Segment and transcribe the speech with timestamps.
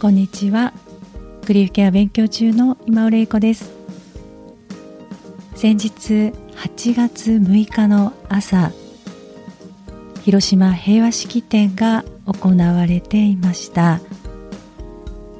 [0.00, 0.72] こんにちは。
[1.46, 3.70] グリーフケア勉強中の今尾玲子です。
[5.54, 8.72] 先日8月6日の朝
[10.22, 14.00] 広島平和式典が行われていました。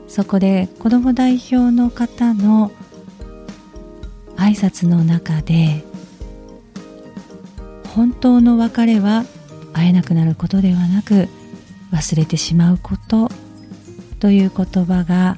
[0.08, 2.70] そこで子ども代表の方の
[4.36, 5.82] 挨拶の中で
[7.94, 9.24] 本当の別れは
[9.72, 11.30] 会えなくなることではなく
[11.92, 13.30] 忘れてしまうこと
[14.20, 15.36] という言葉が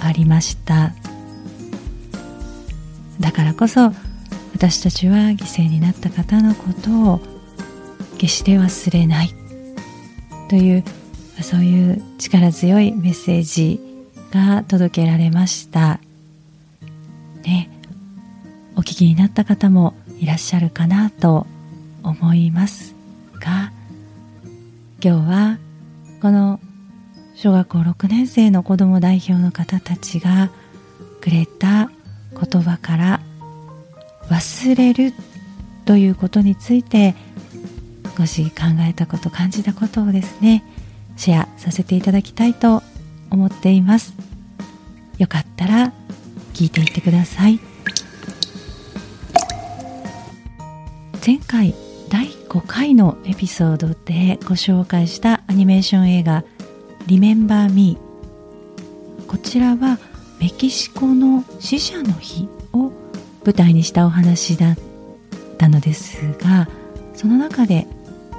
[0.00, 0.94] ありました。
[3.20, 3.92] だからこそ
[4.54, 7.20] 私たちは犠牲になった方のことを
[8.16, 9.34] 決して忘れない
[10.48, 10.84] という
[11.42, 13.80] そういう力強いメッセージ
[14.30, 16.00] が届けられました。
[17.44, 17.70] ね
[18.76, 21.46] お聞きになった方もいらっしゃるかなと
[22.02, 22.94] 思います
[23.40, 23.72] が
[25.02, 25.58] 今日は
[26.20, 26.60] この
[27.40, 30.50] 小学校6年生の子ども代表の方たちが
[31.20, 31.88] くれた
[32.32, 33.20] 言葉から
[34.22, 35.12] 忘れる
[35.84, 37.14] ということについて
[38.16, 40.64] 少し考えたこと感じたことをですね
[41.16, 42.82] シェアさせていただきたいと
[43.30, 44.14] 思っています。
[45.18, 45.92] よかったら
[46.54, 47.60] 聞いていってください。
[51.24, 51.72] 前回
[52.08, 56.42] 第5回のエピソードでご紹介したアニメーション映画
[57.08, 59.98] 「リメンバー・ミー」こちらは
[60.38, 62.92] メキシコの死者の日を
[63.44, 64.76] 舞台にしたお話だっ
[65.56, 66.68] たのですが
[67.14, 67.86] その中で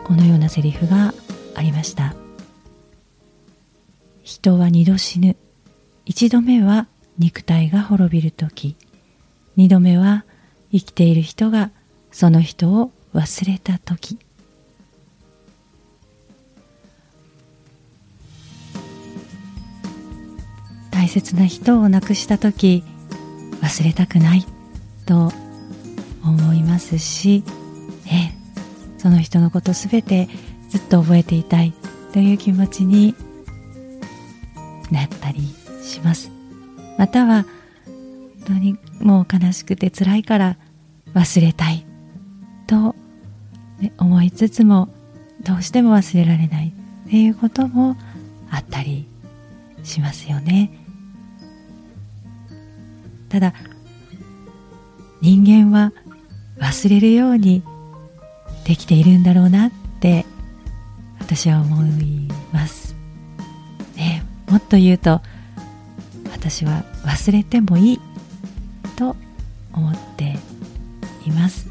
[0.03, 1.15] このようなセリフが
[1.55, 2.15] ありました。
[4.23, 5.35] 人は二度死ぬ。
[6.05, 6.87] 一度目は
[7.17, 8.75] 肉体が滅びる時。
[9.55, 10.25] 二度目は
[10.71, 11.71] 生きている人が
[12.11, 14.19] その人を忘れた時。
[21.09, 22.83] 切な人を亡くした時
[23.61, 24.45] 忘れたくない
[25.05, 25.31] と
[26.23, 27.43] 思いますし、
[28.05, 28.37] ね、
[28.97, 30.29] その人のことすべて
[30.69, 31.73] ずっと覚えていたい
[32.13, 33.15] という気持ちに
[34.91, 35.41] なったり
[35.83, 36.31] します。
[36.97, 37.45] または
[37.85, 40.57] 本当にもう悲しくて辛いから
[41.13, 41.85] 忘れたい
[42.67, 42.95] と、
[43.79, 44.89] ね、思いつつも
[45.43, 46.73] どうしても忘れられない
[47.07, 47.95] っていうことも
[48.51, 49.07] あったり
[49.83, 50.78] しますよね。
[53.29, 53.53] ただ
[55.21, 55.93] 人間は
[56.59, 57.63] 忘れるように
[58.65, 60.25] できているんだろうなって
[61.19, 62.95] 私は思います。
[63.95, 65.21] ねもっと言うと
[66.31, 67.99] 私は忘れてもいい
[68.95, 69.15] と
[69.73, 70.37] 思って
[71.25, 71.69] います、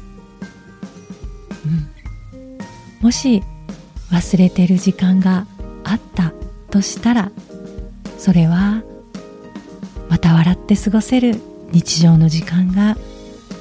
[1.65, 2.59] うん、
[3.01, 3.43] もし
[4.11, 5.45] 忘れてる時間が
[5.83, 6.33] あった
[6.69, 7.31] としたら
[8.17, 8.83] それは
[10.07, 12.97] また笑って過ごせる日常の時間が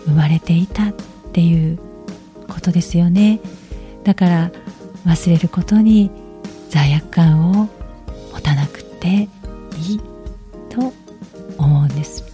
[0.06, 0.94] 生まれていたっ
[1.32, 1.78] ていう
[2.48, 3.40] ことですよね。
[4.04, 4.50] だから
[5.04, 6.10] 忘れることに
[6.70, 7.68] 罪悪感を
[8.32, 9.28] 持たなくて
[9.78, 10.00] いい
[10.68, 10.92] と
[11.58, 12.24] 思うんです。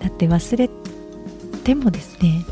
[0.00, 0.70] だって忘れ
[1.64, 2.44] てもですね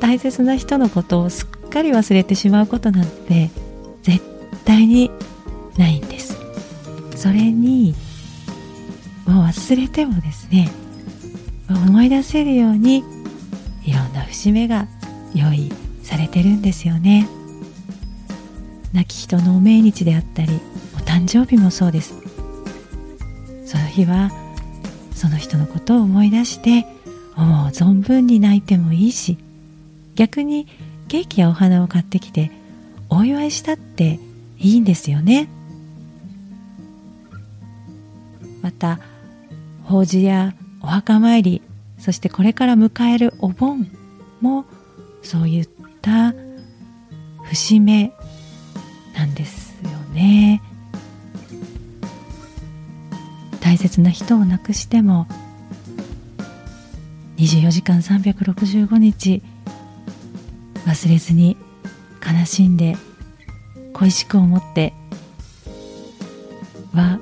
[0.00, 3.50] 大切な人のことをすっかり忘れてしまうことなんて
[4.02, 4.22] 絶
[4.64, 5.10] 対に
[5.76, 6.36] ないんです。
[7.16, 7.94] それに
[9.28, 10.70] もう忘れてもですね
[11.68, 13.04] 思い出せるように
[13.84, 14.88] いろんな節目が
[15.34, 15.70] 用意
[16.02, 17.28] されてるんですよね。
[18.94, 20.60] 亡き人のお命日であったり
[20.94, 22.14] お誕生日もそうです。
[23.66, 24.30] その日は
[25.12, 26.86] その人のことを思い出して
[27.36, 29.36] 思う存分に泣いてもいいし
[30.14, 30.66] 逆に
[31.08, 32.50] ケーキやお花を買ってきて
[33.10, 34.18] お祝いしたって
[34.58, 35.50] いいんですよね。
[38.62, 38.98] また
[39.88, 40.52] 法事や
[40.82, 41.62] お墓参り
[41.98, 43.90] そしてこれから迎えるお盆
[44.42, 44.66] も
[45.22, 45.68] そういっ
[46.02, 46.34] た
[47.44, 48.12] 節目
[49.16, 50.62] なんですよね。
[53.60, 55.26] 大切な人を亡くしても
[57.38, 59.42] 24時間365日
[60.86, 61.56] 忘れずに
[62.24, 62.96] 悲しんで
[63.94, 64.92] 恋しく思って
[66.92, 67.18] は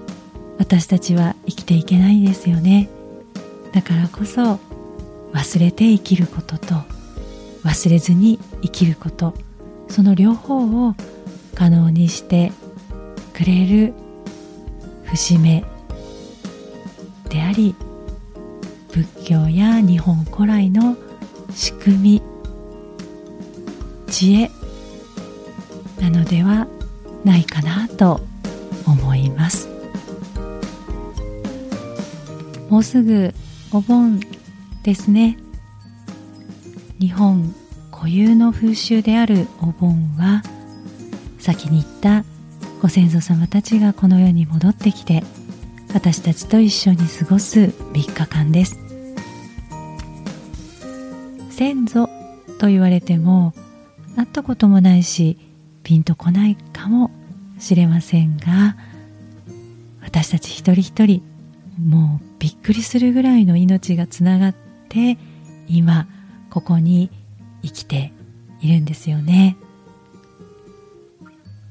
[0.59, 2.89] 私たちは生きていけないですよね。
[3.73, 4.59] だからこそ
[5.33, 6.75] 忘れて生きることと
[7.63, 9.35] 忘れずに生きること
[9.89, 10.95] その両方を
[11.55, 12.53] 可能にして
[13.35, 13.93] くれる
[15.05, 15.63] 節目
[17.29, 17.75] であり
[18.93, 20.97] 仏教や日本古来の
[21.55, 22.23] 仕組み
[24.07, 24.51] 知恵
[26.01, 26.67] なのでは
[27.25, 28.21] ないかなと
[28.87, 29.76] 思います。
[32.69, 33.33] もうすぐ
[33.73, 34.21] お盆
[34.83, 35.39] ですね。
[36.99, 37.55] 日本
[37.91, 40.43] 固有の風習であるお盆は
[41.39, 42.25] 先に言った
[42.81, 45.23] ご先祖様たちがこの世に戻ってきて
[45.95, 48.79] 私たちと一緒に過ごす3日間です。
[51.51, 52.09] 先祖
[52.59, 53.55] と言われても
[54.17, 55.39] 会ったこともないし
[55.83, 57.11] ピンとこないかも
[57.59, 58.77] しれませんが
[60.03, 61.23] 私たち一人一人
[61.79, 64.55] もうびっくりするぐらいの命がつながっ
[64.89, 65.19] て
[65.69, 66.07] 今
[66.51, 67.11] ここに
[67.63, 68.13] 生きて
[68.61, 69.57] いるんですよね。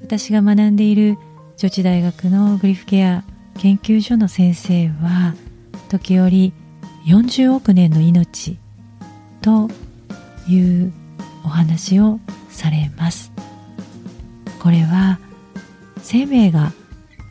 [0.02, 1.18] 私が学んでいる
[1.58, 3.24] 女子大学のグリフケア
[3.58, 5.34] 研究所の先生は
[5.90, 6.54] 時折
[7.06, 8.60] 40億年の命
[9.42, 9.70] と
[10.48, 10.94] いう
[11.44, 12.20] お話を
[12.50, 13.32] されます。
[14.60, 15.20] これは
[16.02, 16.72] 生命が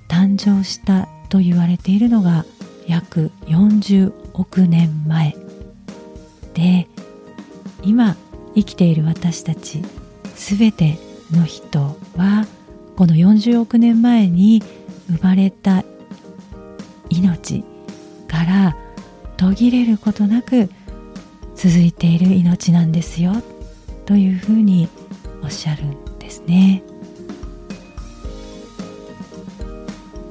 [0.09, 2.45] 誕生したと言われているのが
[2.87, 5.37] 約40億年前。
[6.55, 6.87] で
[7.83, 8.17] 今
[8.55, 9.83] 生きている私たち
[10.37, 10.99] 全て
[11.33, 12.47] の人は
[12.97, 14.63] この40億年前に
[15.09, 15.85] 生まれた
[17.11, 17.65] 命
[18.29, 18.77] から
[19.37, 20.71] 途切れることなく
[21.57, 23.33] 続いている命なんですよ
[24.07, 24.89] というふうに
[25.43, 26.83] おっしゃるんですね。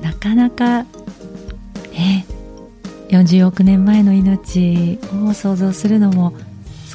[0.01, 0.83] なかなか
[1.91, 2.25] ね
[3.13, 6.33] 40億年前の命を想像するのも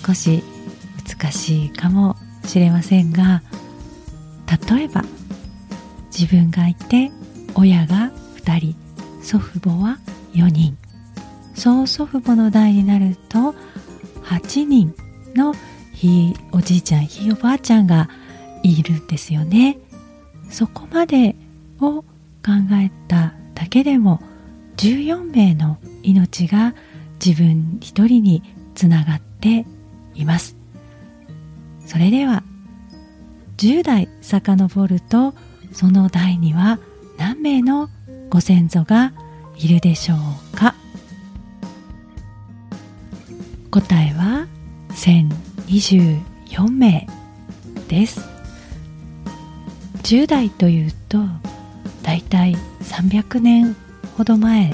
[0.04, 0.42] 少し
[1.06, 3.40] 難しいかもしれませんが
[4.68, 5.04] 例えば
[6.10, 7.12] 自分がいて
[7.54, 8.10] 親が
[8.42, 8.76] 2人
[9.22, 9.98] 祖父母は
[10.32, 10.76] 4人。
[11.54, 13.54] 曽祖父母の代になると
[14.24, 14.94] 8人
[15.36, 15.54] の
[15.92, 18.08] ひいおじいちゃんひいおばあちゃんが
[18.64, 19.78] いるんですよね。
[20.50, 21.36] そこまで
[21.80, 22.06] を考
[22.72, 24.20] えただけでも
[24.78, 25.78] 14名の
[26.08, 26.75] 命が
[27.25, 28.43] 自分一人に
[28.75, 29.66] つながって
[30.14, 30.56] います。
[31.84, 32.43] それでは
[33.58, 35.34] 10代遡ると
[35.72, 36.78] その代には
[37.19, 37.90] 何名の
[38.31, 39.12] ご先祖が
[39.56, 40.75] いるでしょうか？
[43.70, 44.46] 答えは
[44.90, 47.06] 1024名
[47.88, 48.20] です。
[50.04, 51.19] 10代というと
[52.02, 53.76] だいたい300年
[54.16, 54.72] ほど前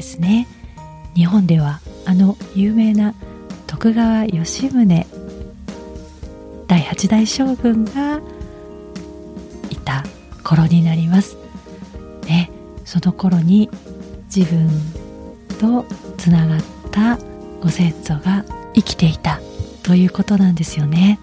[0.00, 0.48] ですね。
[1.14, 3.14] 日本ではあの有名な
[3.66, 5.06] 徳川吉宗
[6.66, 8.22] 第8代将軍が
[9.68, 10.02] いた
[10.42, 11.36] 頃になります。
[12.26, 12.50] ね
[12.86, 13.68] その頃に
[14.34, 14.70] 自分
[15.58, 15.84] と
[16.16, 16.60] つながっ
[16.90, 17.18] た
[17.60, 19.38] ご先祖が生きていた
[19.82, 21.18] ということなんですよね。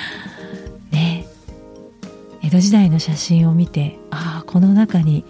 [0.92, 1.26] ね
[2.42, 5.24] 江戸時代の写真を見てああこの中に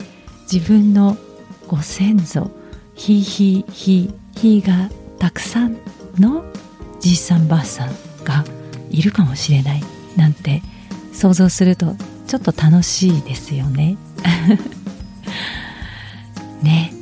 [0.53, 1.17] 自分の
[1.71, 2.51] ご先祖
[2.97, 5.77] ひいひいひいひがたくさん
[6.19, 6.45] の
[6.99, 7.91] じいさんばあさん
[8.25, 8.45] が
[8.91, 9.83] いるかもしれない
[10.17, 10.63] なんて
[11.13, 11.95] 想像すると
[12.27, 13.97] ちょっと楽しいですよね。
[16.61, 16.93] ね。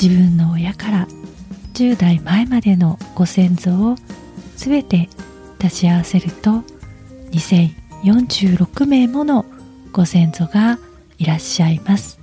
[0.00, 1.08] 自分の親から
[1.74, 3.96] 10代前までのご先祖を
[4.54, 5.08] 全て
[5.58, 6.62] 出し合わせると
[7.32, 9.44] 2046名もの
[9.90, 10.78] ご先祖が
[11.18, 12.20] いらっしゃいます。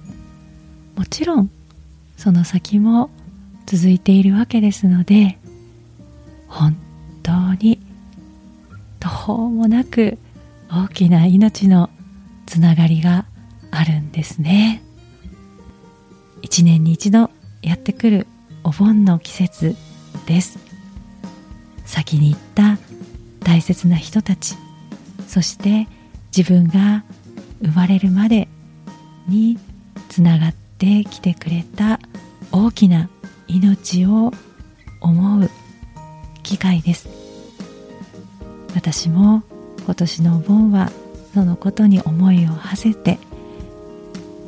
[0.96, 1.52] もちろん
[2.18, 3.10] その先も
[3.66, 5.38] 続いているわけですので
[6.48, 6.78] 本
[7.24, 7.82] 当に
[9.00, 10.18] 途方もなく
[10.70, 11.90] 大きな命の
[12.46, 13.26] つながりが
[13.72, 14.82] あるんですね。
[16.42, 17.30] 一年に一度
[17.62, 18.28] やってくる
[18.64, 19.76] お盆の季節
[20.26, 20.60] です。
[21.86, 22.78] 先に行った
[23.42, 24.56] 大切な人たち
[25.28, 25.88] そして
[26.36, 27.04] 自分が
[27.62, 28.48] 生まれるまで
[29.28, 29.58] に
[30.10, 32.00] つながってきてくれた
[32.52, 33.10] 大きな
[33.48, 34.32] 命を
[35.02, 35.50] 思う
[36.44, 37.10] 機会です。
[38.76, 39.44] 私も
[39.86, 40.92] 今年のお盆は
[41.34, 43.20] そのことに思いを馳せて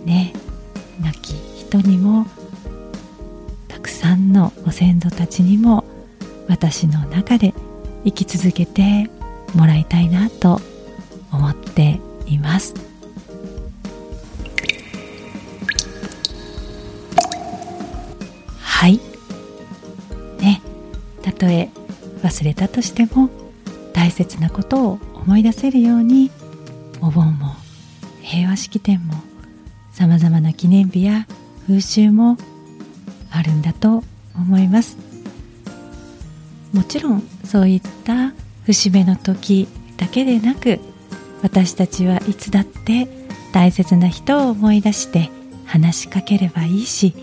[0.06, 0.34] ね
[1.02, 2.26] 亡き人にも
[3.68, 5.86] たくさんのご先祖たちにも
[6.48, 7.54] 私の中で
[8.04, 9.10] 生き続けて
[9.54, 10.62] もらいたいなと
[11.32, 12.87] 思っています。
[21.38, 21.70] とえ
[22.24, 23.30] 忘れたとしても
[23.94, 26.32] 大切なことを思い出せるように
[27.02, 27.56] お盆も
[28.22, 29.14] 平和式典も
[29.92, 31.28] さまざまな記念日や
[31.68, 32.38] 風習も
[33.32, 34.04] あるんだと
[34.36, 34.98] 思います。
[36.74, 38.34] もちろんそういった
[38.66, 39.68] 節目の時
[39.98, 40.80] だけでなく
[41.42, 43.08] 私たちはいつだって
[43.54, 45.30] 大切な人を思い出して
[45.66, 47.16] 話しかければいいし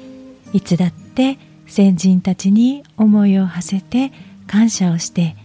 [0.53, 4.13] いつだって先人たちに思いを馳せて
[4.47, 5.37] 感謝をして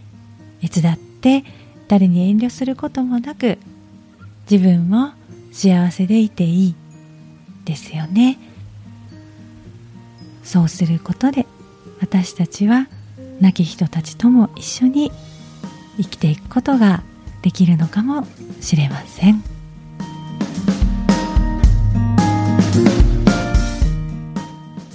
[0.60, 1.44] いつだって
[1.88, 3.58] 誰に遠慮することもなく
[4.50, 5.12] 自分も
[5.52, 6.74] 幸せでいていい
[7.64, 8.38] ですよね。
[10.42, 11.46] そうすることで
[12.00, 12.88] 私たちは
[13.40, 15.12] 亡き人たちとも一緒に
[15.96, 17.02] 生きていくことが
[17.42, 18.26] できるのかも
[18.60, 19.49] しれません。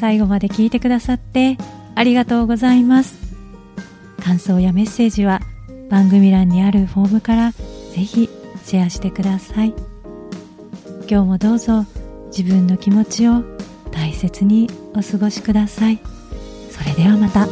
[0.06, 1.58] 最後まで聞いてくださって
[1.96, 3.18] ありがとうございます。
[4.24, 5.42] 感想やメッセージは
[5.90, 7.58] 番組欄にあるフォームからぜ
[8.04, 8.30] ひ
[8.64, 9.74] シェアしてください。
[11.10, 11.88] 今日もどうぞ
[12.28, 13.42] 自分の気持ちを
[13.92, 16.00] 大切にお過ごしください。
[16.70, 17.48] それではまた。